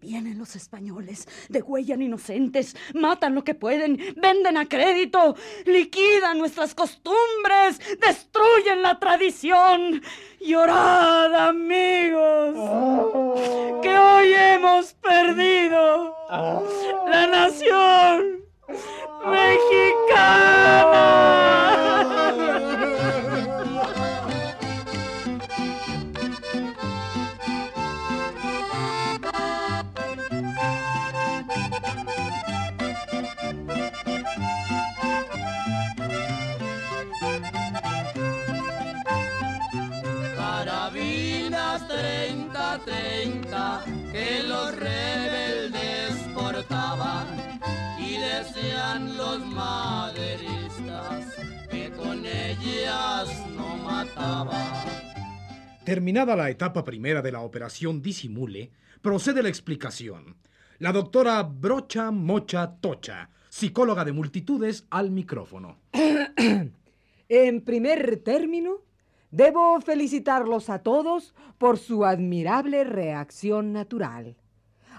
Vienen 0.00 0.38
los 0.38 0.54
españoles, 0.54 1.26
degüellan 1.48 2.02
inocentes, 2.02 2.76
matan 2.94 3.34
lo 3.34 3.42
que 3.42 3.56
pueden, 3.56 3.98
venden 4.16 4.56
a 4.56 4.68
crédito, 4.68 5.34
liquidan 5.66 6.38
nuestras 6.38 6.72
costumbres, 6.72 7.80
destruyen 8.00 8.82
la 8.82 9.00
tradición. 9.00 10.00
Llorad, 10.40 11.34
amigos, 11.48 12.54
que 13.82 13.98
hoy 13.98 14.34
hemos 14.34 14.94
perdido 14.94 16.14
la 16.30 17.26
nación 17.26 18.44
mexicana. 19.26 21.27
Terminada 56.08 56.36
la 56.36 56.48
etapa 56.48 56.84
primera 56.84 57.20
de 57.20 57.30
la 57.30 57.42
operación 57.42 58.00
Disimule, 58.00 58.70
procede 59.02 59.42
la 59.42 59.50
explicación. 59.50 60.36
La 60.78 60.90
doctora 60.90 61.42
Brocha 61.42 62.10
Mocha 62.10 62.76
Tocha, 62.80 63.28
psicóloga 63.50 64.06
de 64.06 64.12
multitudes, 64.12 64.86
al 64.88 65.10
micrófono. 65.10 65.76
En 67.28 67.60
primer 67.60 68.22
término, 68.24 68.76
debo 69.30 69.78
felicitarlos 69.82 70.70
a 70.70 70.78
todos 70.78 71.34
por 71.58 71.76
su 71.76 72.06
admirable 72.06 72.84
reacción 72.84 73.74
natural. 73.74 74.34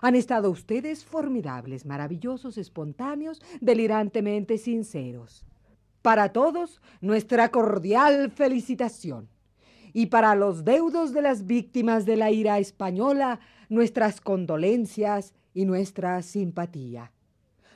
Han 0.04 0.14
estado 0.14 0.52
ustedes 0.52 1.06
formidables, 1.06 1.88
maravillosos, 1.88 2.60
espontáneos, 2.60 3.42
delirantemente 3.62 4.60
sinceros. 4.60 5.44
Para 6.04 6.34
todos, 6.34 6.82
nuestra 7.02 7.50
cordial 7.50 8.30
felicitación. 8.30 9.28
Y 9.94 10.08
para 10.08 10.36
los 10.36 10.64
deudos 10.66 11.14
de 11.14 11.22
las 11.22 11.46
víctimas 11.46 12.06
de 12.06 12.18
la 12.18 12.32
ira 12.32 12.60
española, 12.60 13.40
nuestras 13.70 14.22
condolencias 14.22 15.34
y 15.54 15.66
nuestra 15.66 16.22
simpatía. 16.22 17.12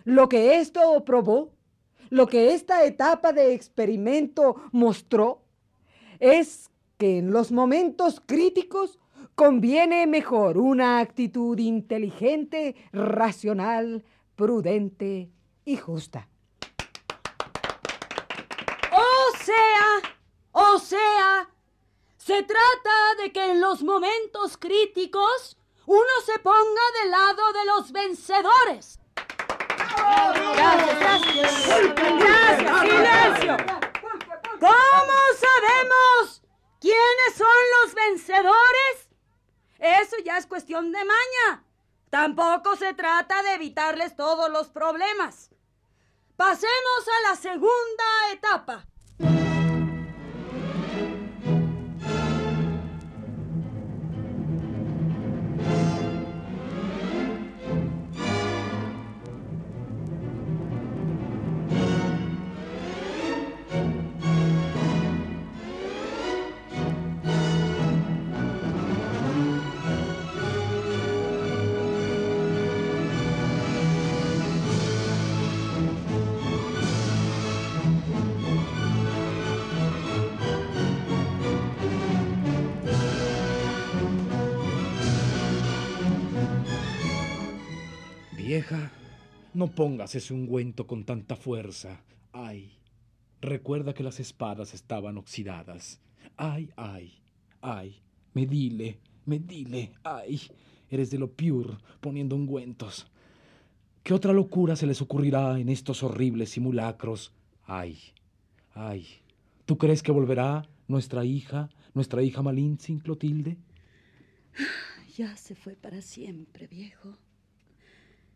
Lo 0.04 0.30
que 0.30 0.60
esto 0.60 1.04
probó, 1.06 1.52
lo 2.10 2.28
que 2.28 2.54
esta 2.54 2.86
etapa 2.86 3.32
de 3.32 3.54
experimento 3.54 4.56
mostró, 4.72 5.42
es 6.20 6.70
que 6.98 7.20
en 7.20 7.32
los 7.32 7.52
momentos 7.52 8.22
críticos 8.26 9.00
conviene 9.36 10.06
mejor 10.08 10.58
una 10.58 11.00
actitud 11.00 11.58
inteligente, 11.58 12.76
racional, 12.92 14.04
prudente 14.36 15.30
y 15.66 15.78
justa. 15.78 16.28
O 18.92 19.38
sea, 19.44 20.12
o 20.52 20.78
sea, 20.80 21.50
se 22.26 22.42
trata 22.42 23.16
de 23.22 23.34
que 23.34 23.52
en 23.52 23.60
los 23.60 23.84
momentos 23.84 24.56
críticos 24.58 25.58
uno 25.86 26.22
se 26.26 26.40
ponga 26.40 26.82
del 27.02 27.12
lado 27.12 27.52
de 27.52 27.66
los 27.66 27.92
vencedores. 27.92 29.00
Gracias, 30.56 31.00
gracias. 31.00 31.68
Gracias, 31.68 32.80
silencio. 32.80 33.58
¿Cómo 34.58 35.18
sabemos 35.38 36.44
quiénes 36.80 37.36
son 37.36 37.48
los 37.82 37.94
vencedores? 37.94 39.10
Eso 39.80 40.16
ya 40.24 40.38
es 40.38 40.48
cuestión 40.48 40.94
de 40.94 41.04
maña. 41.04 41.66
Tampoco 42.10 42.78
se 42.78 42.94
trata 42.94 43.44
de 43.44 43.56
evitarles 43.56 44.16
todos 44.16 44.50
los 44.50 44.70
problemas. 44.70 45.50
Pasemos 46.38 47.08
a 47.18 47.30
la 47.30 47.36
segunda 47.36 48.32
etapa. 48.32 48.86
No 89.54 89.68
pongas 89.68 90.16
ese 90.16 90.34
ungüento 90.34 90.88
con 90.88 91.04
tanta 91.04 91.36
fuerza. 91.36 92.02
Ay, 92.32 92.72
recuerda 93.42 93.94
que 93.94 94.04
las 94.04 94.20
espadas 94.20 94.74
estaban 94.74 95.18
oxidadas. 95.18 96.00
Ay, 96.38 96.72
ay, 96.76 97.14
ay, 97.62 98.02
medile, 98.34 99.00
medile, 99.26 99.94
ay, 100.04 100.42
eres 100.90 101.12
de 101.12 101.20
lo 101.20 101.32
pure 101.32 101.78
poniendo 102.00 102.36
ungüentos. 102.36 103.08
¿Qué 104.04 104.14
otra 104.14 104.34
locura 104.34 104.76
se 104.76 104.88
les 104.88 105.02
ocurrirá 105.02 105.60
en 105.60 105.70
estos 105.70 106.04
horribles 106.04 106.50
simulacros? 106.50 107.34
Ay, 107.66 108.00
ay, 108.74 109.08
¿tú 109.66 109.78
crees 109.78 110.04
que 110.04 110.12
volverá 110.12 110.68
nuestra 110.88 111.24
hija, 111.24 111.70
nuestra 111.94 112.22
hija 112.22 112.42
Malintzin, 112.42 113.00
Clotilde? 113.00 113.58
Ya 115.16 115.38
se 115.38 115.54
fue 115.54 115.76
para 115.76 116.02
siempre, 116.02 116.66
viejo. 116.68 117.18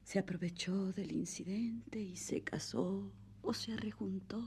Se 0.08 0.20
aprovechó 0.20 0.94
del 0.94 1.12
incidente 1.12 2.00
y 2.00 2.16
se 2.16 2.42
casó 2.42 3.12
o 3.42 3.54
se 3.54 3.76
rejuntó. 3.76 4.42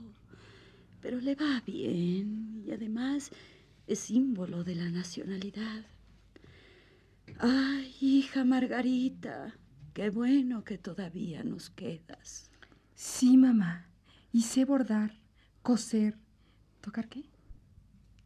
Pero 1.01 1.21
le 1.21 1.35
va 1.35 1.61
bien 1.63 2.63
y 2.65 2.71
además 2.71 3.29
es 3.85 3.99
símbolo 3.99 4.63
de 4.63 4.73
la 4.73 4.89
nacionalidad. 4.89 5.85
Ay, 7.37 7.95
hija 8.01 8.43
Margarita, 8.43 9.55
qué 9.93 10.09
bueno 10.09 10.63
que 10.63 10.79
todavía 10.79 11.43
nos 11.43 11.69
quedas. 11.69 12.49
Sí, 12.95 13.37
mamá. 13.37 13.87
Y 14.33 14.41
sé 14.41 14.65
bordar, 14.65 15.13
coser. 15.61 16.17
¿Tocar 16.81 17.07
qué? 17.07 17.29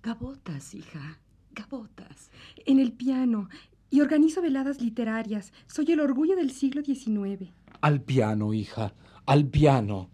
Gabotas, 0.01 0.73
hija, 0.73 1.19
gabotas. 1.51 2.31
En 2.65 2.79
el 2.79 2.93
piano. 2.93 3.49
Y 3.89 4.01
organizo 4.01 4.41
veladas 4.41 4.81
literarias. 4.81 5.53
Soy 5.67 5.91
el 5.91 5.99
orgullo 5.99 6.35
del 6.35 6.51
siglo 6.51 6.81
XIX. 6.83 7.51
Al 7.81 8.01
piano, 8.01 8.53
hija, 8.53 8.93
al 9.25 9.45
piano. 9.45 10.09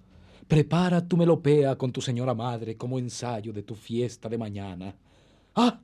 Prepara 0.48 1.08
tu 1.08 1.16
melopea 1.16 1.78
con 1.78 1.92
tu 1.92 2.02
señora 2.02 2.34
madre 2.34 2.76
como 2.76 3.00
ensayo 3.00 3.54
de 3.54 3.64
tu 3.64 3.76
fiesta 3.76 4.28
de 4.28 4.38
mañana. 4.38 4.96
Ah, 5.56 5.80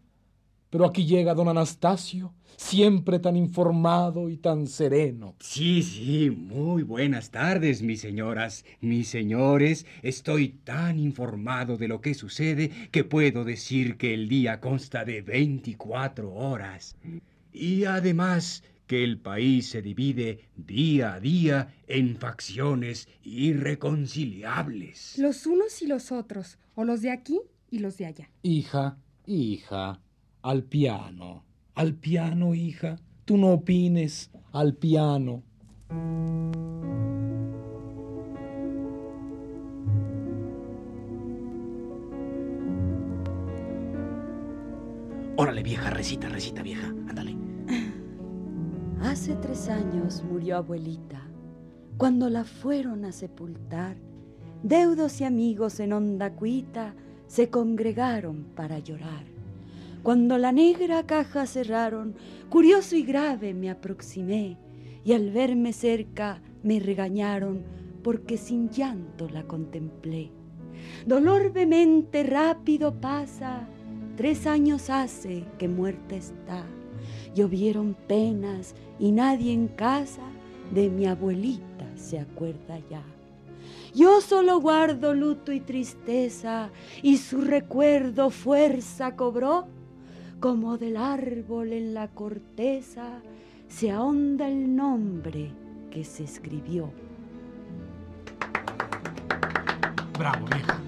pero 0.70 0.86
aquí 0.86 1.06
llega 1.06 1.34
don 1.34 1.48
Anastasio, 1.48 2.34
siempre 2.58 3.20
tan 3.20 3.38
informado 3.38 4.30
y 4.30 4.36
tan 4.36 4.68
sereno. 4.68 5.36
Sí, 5.40 5.82
sí, 5.82 6.30
muy 6.30 6.84
buenas 6.84 7.32
tardes, 7.32 7.82
mis 7.82 8.02
señoras, 8.02 8.66
mis 8.82 9.08
señores. 9.08 9.86
Estoy 10.02 10.50
tan 10.50 11.00
informado 11.00 11.78
de 11.78 11.88
lo 11.88 12.02
que 12.02 12.14
sucede 12.14 12.70
que 12.92 13.06
puedo 13.06 13.46
decir 13.46 13.96
que 13.96 14.14
el 14.14 14.28
día 14.28 14.60
consta 14.60 15.06
de 15.06 15.22
24 15.22 16.34
horas. 16.34 16.98
Y 17.60 17.86
además 17.86 18.64
que 18.86 19.04
el 19.04 19.20
país 19.20 19.70
se 19.70 19.82
divide 19.82 20.48
día 20.56 21.16
a 21.16 21.20
día 21.20 21.74
en 21.88 22.16
facciones 22.18 23.10
irreconciliables. 23.24 25.18
Los 25.18 25.48
unos 25.48 25.82
y 25.82 25.88
los 25.88 26.12
otros. 26.12 26.60
O 26.76 26.84
los 26.84 27.02
de 27.02 27.10
aquí 27.12 27.42
y 27.72 27.80
los 27.80 27.98
de 27.98 28.06
allá. 28.06 28.30
Hija, 28.44 28.98
hija, 29.26 30.00
al 30.42 30.64
piano, 30.64 31.44
al 31.74 31.96
piano, 31.96 32.54
hija. 32.54 33.00
Tú 33.26 33.38
no 33.38 33.50
opines, 33.50 34.30
al 34.54 34.76
piano. 34.76 35.44
Órale, 45.36 45.62
vieja, 45.62 45.90
recita, 45.90 46.30
recita, 46.30 46.64
vieja. 46.64 46.88
Ándale. 46.88 47.47
Hace 49.08 49.36
tres 49.36 49.70
años 49.70 50.22
murió 50.30 50.58
abuelita. 50.58 51.22
Cuando 51.96 52.30
la 52.30 52.44
fueron 52.44 53.06
a 53.06 53.14
sepultar, 53.14 53.96
deudos 54.64 55.22
y 55.22 55.24
amigos 55.24 55.80
en 55.80 55.94
honda 55.94 56.34
cuita 56.34 56.94
se 57.26 57.50
congregaron 57.50 58.48
para 58.54 58.80
llorar. 58.80 59.24
Cuando 60.04 60.38
la 60.38 60.52
negra 60.52 61.04
caja 61.06 61.46
cerraron, 61.46 62.16
curioso 62.50 62.98
y 62.98 63.04
grave 63.04 63.54
me 63.54 63.70
aproximé, 63.70 64.58
y 65.06 65.14
al 65.14 65.32
verme 65.32 65.72
cerca 65.72 66.42
me 66.62 66.78
regañaron 66.82 67.64
porque 68.04 68.36
sin 68.36 68.70
llanto 68.70 69.30
la 69.30 69.44
contemplé. 69.44 70.32
Dolor 71.06 71.54
vehemente 71.54 72.24
rápido 72.24 73.00
pasa, 73.00 73.70
tres 74.18 74.46
años 74.46 74.90
hace 74.90 75.46
que 75.58 75.70
muerta 75.70 76.18
está. 76.18 76.66
Llovieron 77.36 77.96
penas 78.08 78.76
y 79.00 79.12
nadie 79.12 79.54
en 79.54 79.68
casa 79.68 80.24
de 80.72 80.90
mi 80.90 81.06
abuelita 81.06 81.86
se 81.96 82.20
acuerda 82.20 82.80
ya. 82.90 83.04
Yo 83.94 84.22
solo 84.22 84.60
guardo 84.60 85.14
luto 85.14 85.52
y 85.52 85.60
tristeza 85.60 86.70
y 87.02 87.18
su 87.18 87.42
recuerdo 87.42 88.30
fuerza 88.30 89.16
cobró, 89.16 89.68
como 90.40 90.78
del 90.78 90.98
árbol 90.98 91.74
en 91.74 91.94
la 91.94 92.10
corteza 92.10 93.22
se 93.68 93.92
ahonda 93.92 94.48
el 94.48 94.76
nombre 94.76 95.52
que 95.90 96.04
se 96.04 96.24
escribió. 96.24 96.92
Bravo, 100.18 100.46
vieja. 100.46 100.84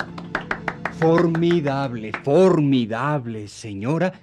Formidable, 0.99 2.11
formidable, 2.23 3.47
señora. 3.47 4.13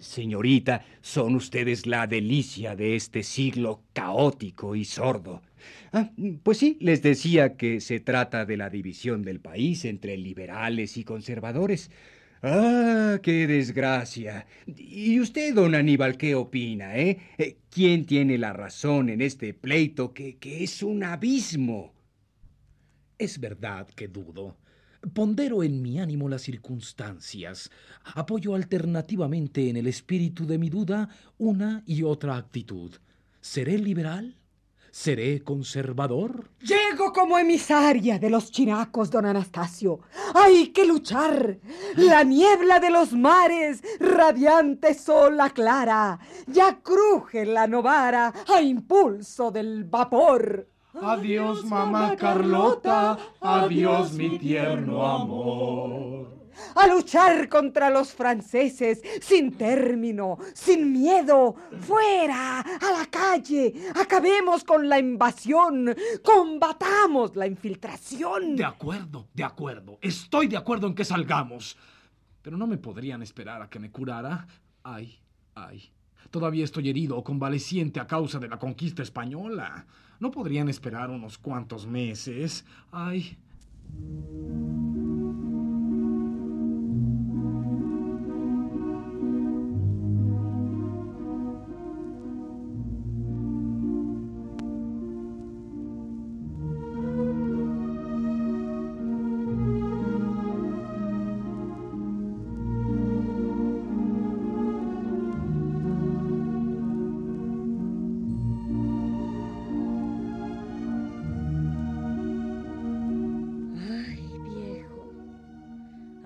Señorita, 0.00 0.84
son 1.02 1.34
ustedes 1.34 1.86
la 1.86 2.06
delicia 2.06 2.74
de 2.74 2.96
este 2.96 3.22
siglo 3.22 3.84
caótico 3.92 4.74
y 4.74 4.84
sordo. 4.86 5.42
Ah, 5.92 6.10
pues 6.42 6.58
sí, 6.58 6.78
les 6.80 7.02
decía 7.02 7.56
que 7.56 7.80
se 7.80 8.00
trata 8.00 8.46
de 8.46 8.56
la 8.56 8.70
división 8.70 9.22
del 9.22 9.40
país 9.40 9.84
entre 9.84 10.16
liberales 10.16 10.96
y 10.96 11.04
conservadores. 11.04 11.90
Ah, 12.42 13.18
qué 13.22 13.46
desgracia. 13.46 14.46
¿Y 14.66 15.20
usted, 15.20 15.54
don 15.54 15.74
Aníbal, 15.74 16.16
qué 16.16 16.34
opina, 16.34 16.96
eh? 16.96 17.18
Eh, 17.36 17.58
¿Quién 17.70 18.06
tiene 18.06 18.38
la 18.38 18.54
razón 18.54 19.10
en 19.10 19.20
este 19.20 19.52
pleito 19.52 20.14
que, 20.14 20.38
que 20.38 20.64
es 20.64 20.82
un 20.82 21.04
abismo? 21.04 21.92
Es 23.18 23.38
verdad 23.38 23.86
que 23.88 24.08
dudo. 24.08 24.56
Pondero 25.14 25.62
en 25.62 25.80
mi 25.80 25.98
ánimo 25.98 26.28
las 26.28 26.42
circunstancias. 26.42 27.70
Apoyo 28.14 28.54
alternativamente 28.54 29.70
en 29.70 29.76
el 29.76 29.86
espíritu 29.86 30.46
de 30.46 30.58
mi 30.58 30.68
duda 30.68 31.08
una 31.38 31.82
y 31.86 32.02
otra 32.02 32.36
actitud. 32.36 32.92
¿Seré 33.40 33.78
liberal? 33.78 34.36
¿Seré 34.90 35.42
conservador? 35.42 36.50
Llego 36.60 37.12
como 37.12 37.38
emisaria 37.38 38.18
de 38.18 38.28
los 38.28 38.50
chinacos, 38.50 39.10
don 39.10 39.24
Anastasio. 39.24 40.00
¡Hay 40.34 40.68
que 40.68 40.84
luchar! 40.84 41.58
La 41.96 42.24
niebla 42.24 42.80
de 42.80 42.90
los 42.90 43.12
mares, 43.12 43.82
radiante 44.00 44.94
sola 44.94 45.50
clara, 45.50 46.18
ya 46.48 46.80
cruje 46.80 47.46
la 47.46 47.68
novara 47.68 48.34
a 48.48 48.60
impulso 48.60 49.52
del 49.52 49.84
vapor. 49.84 50.69
Adiós, 50.94 51.64
mamá 51.64 52.16
Carlota, 52.16 53.16
adiós, 53.40 54.12
mi 54.12 54.38
tierno 54.38 55.06
amor. 55.06 56.40
A 56.74 56.86
luchar 56.88 57.48
contra 57.48 57.90
los 57.90 58.12
franceses, 58.12 59.00
sin 59.22 59.52
término, 59.52 60.36
sin 60.52 60.92
miedo, 60.92 61.54
fuera, 61.80 62.60
a 62.60 62.90
la 62.92 63.06
calle, 63.06 63.72
acabemos 63.94 64.64
con 64.64 64.88
la 64.88 64.98
invasión, 64.98 65.94
combatamos 66.24 67.36
la 67.36 67.46
infiltración. 67.46 68.56
De 68.56 68.64
acuerdo, 68.64 69.28
de 69.32 69.44
acuerdo. 69.44 69.98
Estoy 70.02 70.48
de 70.48 70.56
acuerdo 70.56 70.88
en 70.88 70.94
que 70.94 71.04
salgamos. 71.04 71.76
Pero 72.42 72.56
no 72.56 72.66
me 72.66 72.78
podrían 72.78 73.22
esperar 73.22 73.62
a 73.62 73.68
que 73.70 73.78
me 73.78 73.90
curara. 73.90 74.46
Ay, 74.82 75.20
ay. 75.54 75.92
Todavía 76.30 76.64
estoy 76.64 76.88
herido 76.88 77.16
o 77.16 77.24
convaleciente 77.24 78.00
a 78.00 78.06
causa 78.06 78.38
de 78.38 78.48
la 78.48 78.58
conquista 78.58 79.02
española. 79.02 79.86
¿No 80.20 80.30
podrían 80.30 80.68
esperar 80.68 81.10
unos 81.10 81.38
cuantos 81.38 81.86
meses? 81.86 82.64
Ay. 82.92 83.38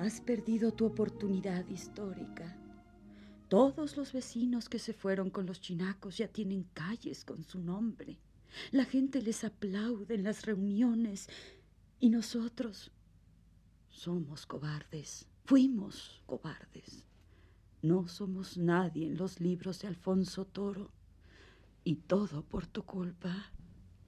Has 0.05 0.21
perdido 0.21 0.71
tu 0.73 0.85
oportunidad 0.85 1.67
histórica. 1.69 2.55
Todos 3.49 3.97
los 3.97 4.13
vecinos 4.13 4.69
que 4.69 4.79
se 4.79 4.93
fueron 4.93 5.31
con 5.31 5.47
los 5.47 5.63
chinacos 5.63 6.19
ya 6.19 6.29
tienen 6.29 6.65
calles 6.75 7.25
con 7.25 7.43
su 7.43 7.59
nombre. 7.59 8.19
La 8.71 8.85
gente 8.85 9.23
les 9.23 9.45
aplaude 9.45 10.15
en 10.15 10.25
las 10.25 10.45
reuniones 10.45 11.29
y 12.01 12.11
nosotros 12.11 12.91
somos 13.89 14.45
cobardes. 14.45 15.27
Fuimos 15.47 16.23
cobardes. 16.27 17.07
No 17.81 18.07
somos 18.07 18.59
nadie 18.59 19.07
en 19.07 19.17
los 19.17 19.41
libros 19.41 19.81
de 19.81 19.89
Alfonso 19.89 20.45
Toro. 20.45 20.91
Y 21.83 21.97
todo 21.97 22.43
por 22.43 22.67
tu 22.67 22.83
culpa. 22.83 23.53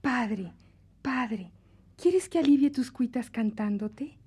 Padre, 0.03 0.53
padre, 1.01 1.53
¿quieres 1.97 2.29
que 2.29 2.39
alivie 2.39 2.71
tus 2.71 2.91
cuitas 2.91 3.31
cantándote? 3.31 4.19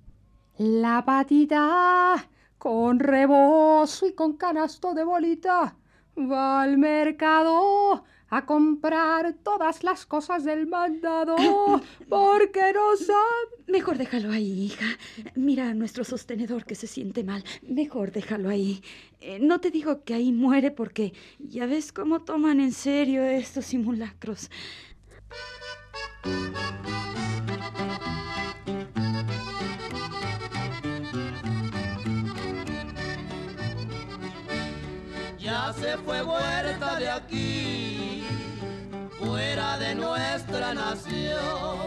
La 0.58 1.02
batida 1.02 2.28
con 2.58 2.98
rebozo 2.98 4.06
y 4.06 4.12
con 4.12 4.36
canasto 4.36 4.92
de 4.92 5.04
bolita 5.04 5.76
va 6.18 6.62
al 6.62 6.76
mercado 6.76 8.04
a 8.30 8.46
comprar 8.46 9.34
todas 9.42 9.82
las 9.82 10.06
cosas 10.06 10.44
del 10.44 10.66
mandado 10.66 11.36
porque 12.08 12.72
no 12.72 12.96
sabe. 12.96 13.64
Mejor 13.66 13.98
déjalo 13.98 14.30
ahí, 14.30 14.66
hija. 14.66 14.86
Mira 15.34 15.70
a 15.70 15.74
nuestro 15.74 16.04
sostenedor 16.04 16.64
que 16.64 16.74
se 16.74 16.86
siente 16.86 17.24
mal. 17.24 17.44
Mejor 17.62 18.12
déjalo 18.12 18.48
ahí. 18.48 18.82
Eh, 19.20 19.38
no 19.40 19.60
te 19.60 19.70
digo 19.70 20.04
que 20.04 20.14
ahí 20.14 20.32
muere 20.32 20.70
porque 20.70 21.12
ya 21.38 21.66
ves 21.66 21.92
cómo 21.92 22.20
toman 22.20 22.60
en 22.60 22.72
serio 22.72 23.22
estos 23.22 23.66
simulacros. 23.66 24.50
Se 35.90 35.98
fue 35.98 36.22
huerta 36.22 37.00
de 37.00 37.10
aquí, 37.10 38.22
fuera 39.18 39.76
de 39.76 39.96
nuestra 39.96 40.72
nación. 40.72 41.80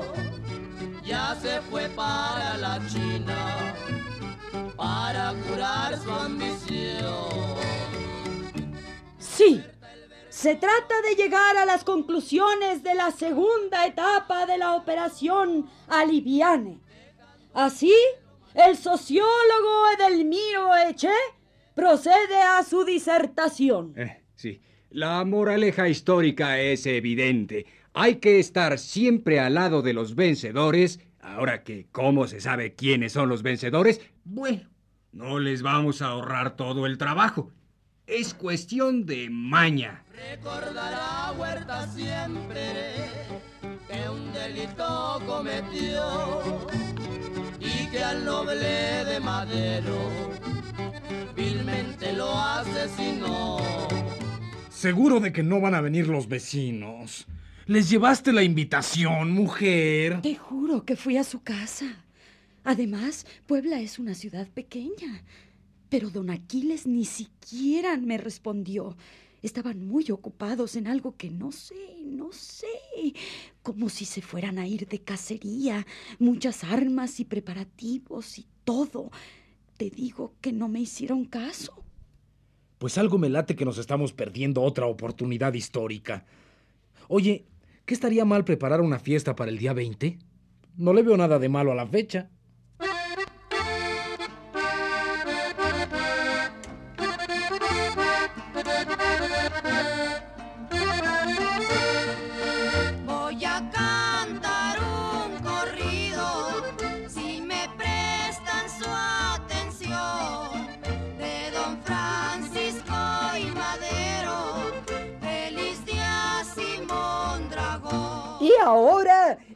Ya 1.05 1.37
se 1.41 1.61
fue 1.61 1.87
para 1.89 2.57
la 2.57 2.81
China, 2.87 3.73
para 4.75 5.33
curar 5.47 5.97
su 5.97 6.11
ambición. 6.11 7.55
Sí, 9.19 9.63
se 10.29 10.55
trata 10.55 11.01
de 11.07 11.15
llegar 11.15 11.55
a 11.55 11.65
las 11.65 11.85
conclusiones 11.85 12.83
de 12.83 12.95
la 12.95 13.11
segunda 13.11 13.85
etapa 13.85 14.45
de 14.45 14.57
la 14.57 14.75
operación 14.75 15.69
Aliviane. 15.87 16.77
Así, 17.53 17.93
el 18.53 18.75
sociólogo 18.75 19.87
Edelmiro 19.97 20.75
Eche 20.75 21.15
procede 21.75 22.41
a 22.41 22.63
su 22.63 22.83
disertación. 22.85 23.93
Eh, 23.95 24.23
sí, 24.35 24.61
la 24.89 25.23
moraleja 25.25 25.89
histórica 25.89 26.59
es 26.59 26.85
evidente. 26.85 27.65
Hay 27.93 28.15
que 28.15 28.39
estar 28.39 28.79
siempre 28.79 29.39
al 29.39 29.55
lado 29.55 29.81
de 29.81 29.93
los 29.93 30.15
vencedores. 30.15 30.99
Ahora 31.19 31.63
que, 31.63 31.87
¿cómo 31.91 32.27
se 32.27 32.41
sabe 32.41 32.73
quiénes 32.73 33.13
son 33.13 33.29
los 33.29 33.43
vencedores? 33.43 34.01
Bueno, 34.23 34.69
no 35.11 35.39
les 35.39 35.61
vamos 35.61 36.01
a 36.01 36.07
ahorrar 36.07 36.55
todo 36.55 36.85
el 36.85 36.97
trabajo. 36.97 37.51
Es 38.07 38.33
cuestión 38.33 39.05
de 39.05 39.29
maña. 39.29 40.03
Recordará 40.13 41.31
Huerta 41.37 41.87
siempre 41.87 43.03
delito 44.33 45.21
cometió 45.25 46.65
y 47.59 47.87
que 47.87 48.03
al 48.03 48.25
noble 48.25 49.05
de 49.05 49.19
Madero 49.19 50.31
vilmente 51.43 52.13
lo 52.13 52.29
asesinó. 52.37 53.57
Seguro 54.69 55.19
de 55.19 55.31
que 55.31 55.43
no 55.43 55.59
van 55.59 55.75
a 55.75 55.81
venir 55.81 56.07
los 56.07 56.27
vecinos. 56.27 57.27
Les 57.65 57.89
llevaste 57.89 58.33
la 58.33 58.43
invitación, 58.43 59.31
mujer. 59.31 60.21
Te 60.21 60.35
juro 60.35 60.85
que 60.85 60.95
fui 60.95 61.17
a 61.17 61.23
su 61.23 61.41
casa. 61.43 62.05
Además, 62.63 63.25
Puebla 63.45 63.79
es 63.79 63.99
una 63.99 64.15
ciudad 64.15 64.47
pequeña. 64.47 65.23
Pero 65.89 66.09
don 66.09 66.29
Aquiles 66.29 66.87
ni 66.87 67.05
siquiera 67.05 67.97
me 67.97 68.17
respondió. 68.17 68.97
Estaban 69.41 69.85
muy 69.85 70.09
ocupados 70.11 70.75
en 70.75 70.87
algo 70.87 71.15
que 71.17 71.29
no 71.29 71.51
sé, 71.51 71.97
no 72.03 72.31
sé. 72.31 72.67
Como 73.61 73.89
si 73.89 74.05
se 74.05 74.21
fueran 74.21 74.57
a 74.57 74.67
ir 74.67 74.87
de 74.87 74.99
cacería. 74.99 75.85
Muchas 76.19 76.63
armas 76.63 77.19
y 77.19 77.25
preparativos 77.25 78.39
y 78.39 78.47
todo. 78.63 79.11
Te 79.77 79.89
digo 79.89 80.33
que 80.41 80.51
no 80.51 80.67
me 80.67 80.79
hicieron 80.79 81.25
caso. 81.25 81.83
Pues 82.77 82.97
algo 82.97 83.17
me 83.17 83.29
late 83.29 83.55
que 83.55 83.65
nos 83.65 83.77
estamos 83.77 84.13
perdiendo 84.13 84.61
otra 84.61 84.85
oportunidad 84.85 85.53
histórica. 85.53 86.25
Oye, 87.07 87.45
¿qué 87.85 87.93
estaría 87.93 88.25
mal 88.25 88.43
preparar 88.43 88.81
una 88.81 88.99
fiesta 88.99 89.35
para 89.35 89.51
el 89.51 89.57
día 89.57 89.73
20? 89.73 90.19
No 90.77 90.93
le 90.93 91.03
veo 91.03 91.17
nada 91.17 91.39
de 91.39 91.49
malo 91.49 91.71
a 91.71 91.75
la 91.75 91.87
fecha. 91.87 92.29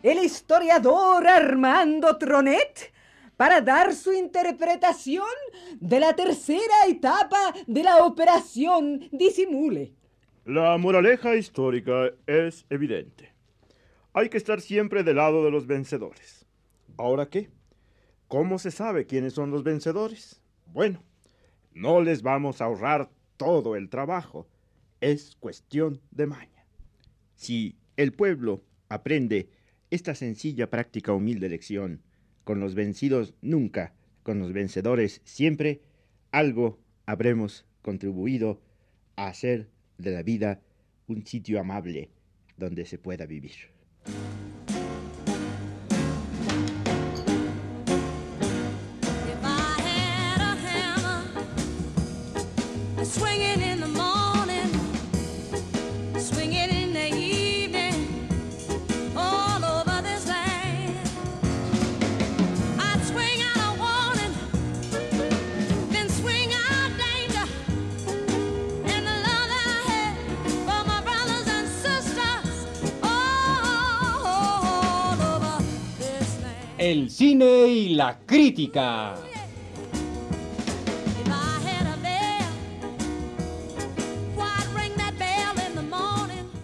El 0.03 0.23
historiador 0.23 1.27
Armando 1.27 2.17
Tronet 2.17 2.91
para 3.35 3.61
dar 3.61 3.93
su 3.93 4.13
interpretación 4.13 5.25
de 5.79 5.99
la 5.99 6.15
tercera 6.15 6.85
etapa 6.87 7.53
de 7.67 7.83
la 7.83 8.03
operación 8.03 9.07
Disimule. 9.11 9.93
La 10.45 10.77
moraleja 10.77 11.35
histórica 11.35 12.11
es 12.25 12.65
evidente. 12.69 13.33
Hay 14.13 14.29
que 14.29 14.37
estar 14.37 14.61
siempre 14.61 15.03
del 15.03 15.17
lado 15.17 15.43
de 15.43 15.51
los 15.51 15.67
vencedores. 15.67 16.45
¿Ahora 16.97 17.29
qué? 17.29 17.49
¿Cómo 18.27 18.57
se 18.57 18.71
sabe 18.71 19.05
quiénes 19.05 19.33
son 19.33 19.51
los 19.51 19.63
vencedores? 19.63 20.41
Bueno, 20.65 21.03
no 21.73 22.01
les 22.01 22.23
vamos 22.23 22.61
a 22.61 22.65
ahorrar 22.65 23.09
todo 23.37 23.75
el 23.75 23.89
trabajo. 23.89 24.47
Es 24.99 25.35
cuestión 25.35 26.01
de 26.11 26.25
maña. 26.25 26.65
Si 27.35 27.77
el 27.95 28.13
pueblo 28.13 28.63
aprende 28.89 29.49
esta 29.89 30.15
sencilla, 30.15 30.69
práctica, 30.69 31.13
humilde 31.13 31.49
lección, 31.49 32.01
con 32.43 32.59
los 32.59 32.75
vencidos 32.75 33.33
nunca, 33.41 33.93
con 34.23 34.39
los 34.39 34.53
vencedores 34.53 35.21
siempre, 35.23 35.81
algo 36.31 36.79
habremos 37.05 37.65
contribuido 37.81 38.61
a 39.15 39.27
hacer 39.27 39.69
de 39.97 40.11
la 40.11 40.23
vida 40.23 40.61
un 41.07 41.25
sitio 41.25 41.59
amable 41.59 42.09
donde 42.57 42.85
se 42.85 42.97
pueda 42.97 43.25
vivir. 43.25 43.76
Cine 77.17 77.65
y 77.65 77.95
la 77.95 78.19
crítica. 78.27 79.15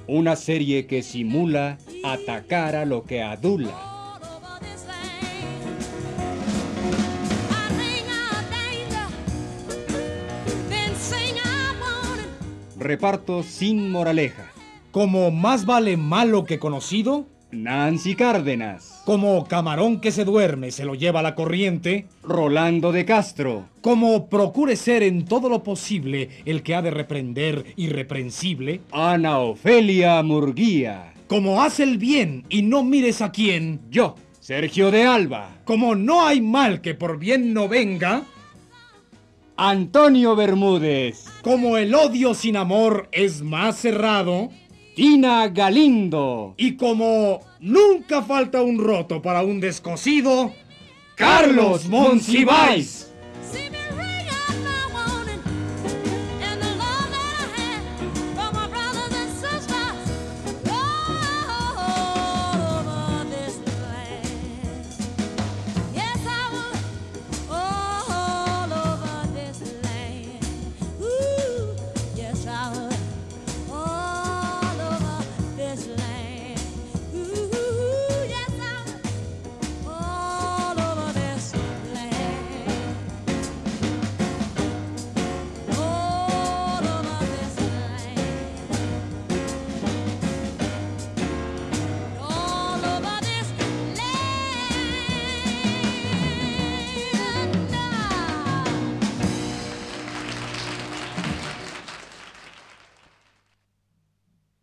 Una 0.05 0.35
serie 0.35 0.85
que 0.85 1.01
simula 1.01 1.79
atacar 2.03 2.75
a 2.75 2.85
lo 2.85 3.03
que 3.03 3.23
adula. 3.23 3.73
Reparto 12.77 13.41
sin 13.41 13.89
moraleja. 13.89 14.51
Como 14.91 15.31
más 15.31 15.65
vale 15.65 15.97
malo 15.97 16.45
que 16.45 16.59
conocido, 16.59 17.25
Nancy 17.49 18.13
Cárdenas. 18.13 18.92
Como 19.05 19.45
camarón 19.47 19.99
que 19.99 20.11
se 20.11 20.23
duerme 20.23 20.71
se 20.71 20.85
lo 20.85 20.95
lleva 20.95 21.21
la 21.21 21.35
corriente, 21.35 22.07
Rolando 22.23 22.91
de 22.91 23.05
Castro. 23.05 23.65
como 23.81 24.27
procure 24.29 24.75
ser 24.75 25.03
en 25.03 25.25
todo 25.25 25.49
lo 25.49 25.63
posible 25.63 26.29
el 26.45 26.63
que 26.63 26.75
ha 26.75 26.81
de 26.81 26.91
reprender 26.91 27.65
irreprensible, 27.75 28.81
Ana 28.91 29.39
Ofelia 29.39 30.21
Murguía. 30.23 31.13
como 31.27 31.61
hace 31.61 31.83
el 31.83 31.97
bien 31.97 32.45
y 32.49 32.61
no 32.61 32.83
mires 32.83 33.21
a 33.21 33.31
quién, 33.31 33.81
Yo, 33.89 34.15
Sergio 34.39 34.91
de 34.91 35.03
Alba. 35.03 35.49
como 35.65 35.95
no 35.95 36.25
hay 36.25 36.41
mal 36.41 36.81
que 36.81 36.93
por 36.93 37.17
bien 37.17 37.53
no 37.53 37.67
venga, 37.67 38.23
Antonio 39.55 40.35
Bermúdez. 40.35 41.25
como 41.43 41.77
el 41.77 41.93
odio 41.93 42.33
sin 42.33 42.55
amor 42.57 43.07
es 43.11 43.41
más 43.41 43.77
cerrado, 43.77 44.49
Tina 44.95 45.47
Galindo. 45.47 46.53
y 46.57 46.75
como 46.75 47.41
nunca 47.59 48.21
falta 48.21 48.61
un 48.61 48.77
roto 48.77 49.21
para 49.21 49.43
un 49.43 49.59
descosido, 49.59 50.51
Carlos 51.15 51.87
Monsiváis. 51.87 53.12